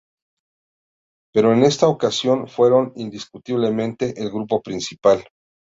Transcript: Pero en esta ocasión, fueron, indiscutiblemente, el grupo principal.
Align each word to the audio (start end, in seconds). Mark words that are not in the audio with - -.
Pero 1.31 1.53
en 1.53 1.61
esta 1.61 1.87
ocasión, 1.87 2.47
fueron, 2.47 2.91
indiscutiblemente, 2.95 4.19
el 4.19 4.31
grupo 4.31 4.59
principal. 4.59 5.23